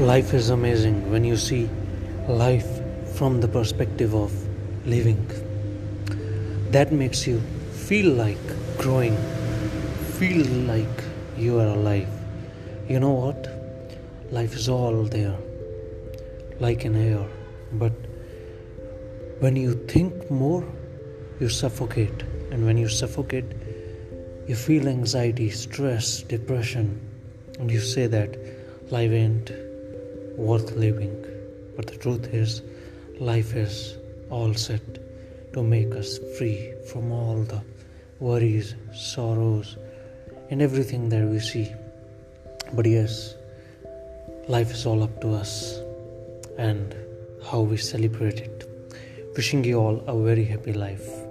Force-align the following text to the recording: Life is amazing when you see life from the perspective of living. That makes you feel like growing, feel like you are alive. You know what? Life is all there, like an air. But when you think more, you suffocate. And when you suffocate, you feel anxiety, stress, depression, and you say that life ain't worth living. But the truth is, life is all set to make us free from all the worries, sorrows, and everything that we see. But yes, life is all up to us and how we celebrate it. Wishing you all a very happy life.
Life 0.00 0.34
is 0.34 0.50
amazing 0.50 1.10
when 1.10 1.24
you 1.24 1.38
see 1.38 1.70
life 2.28 2.68
from 3.14 3.40
the 3.40 3.48
perspective 3.48 4.14
of 4.14 4.30
living. 4.86 5.26
That 6.70 6.92
makes 6.92 7.26
you 7.26 7.40
feel 7.72 8.12
like 8.12 8.36
growing, 8.76 9.16
feel 10.18 10.44
like 10.66 11.02
you 11.38 11.58
are 11.60 11.68
alive. 11.68 12.10
You 12.90 13.00
know 13.00 13.12
what? 13.12 13.48
Life 14.30 14.54
is 14.54 14.68
all 14.68 15.04
there, 15.04 15.34
like 16.60 16.84
an 16.84 16.94
air. 16.94 17.26
But 17.72 17.92
when 19.38 19.56
you 19.56 19.76
think 19.86 20.30
more, 20.30 20.62
you 21.40 21.48
suffocate. 21.48 22.22
And 22.50 22.66
when 22.66 22.76
you 22.76 22.90
suffocate, 22.90 23.46
you 24.46 24.56
feel 24.56 24.88
anxiety, 24.88 25.48
stress, 25.48 26.20
depression, 26.20 27.00
and 27.58 27.70
you 27.70 27.80
say 27.80 28.06
that 28.08 28.36
life 28.90 29.10
ain't 29.10 29.65
worth 30.36 30.72
living. 30.72 31.24
But 31.76 31.86
the 31.86 31.96
truth 31.96 32.32
is, 32.32 32.62
life 33.18 33.54
is 33.54 33.96
all 34.30 34.54
set 34.54 34.82
to 35.52 35.62
make 35.62 35.94
us 35.94 36.18
free 36.38 36.72
from 36.90 37.12
all 37.12 37.42
the 37.42 37.62
worries, 38.20 38.74
sorrows, 38.94 39.76
and 40.50 40.62
everything 40.62 41.08
that 41.08 41.26
we 41.26 41.40
see. 41.40 41.72
But 42.72 42.86
yes, 42.86 43.34
life 44.48 44.70
is 44.72 44.86
all 44.86 45.02
up 45.02 45.20
to 45.20 45.34
us 45.34 45.80
and 46.58 46.94
how 47.50 47.60
we 47.60 47.76
celebrate 47.76 48.40
it. 48.40 48.68
Wishing 49.36 49.64
you 49.64 49.78
all 49.78 50.02
a 50.06 50.16
very 50.22 50.44
happy 50.44 50.72
life. 50.72 51.25